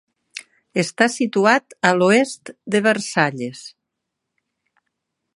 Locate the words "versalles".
2.87-3.61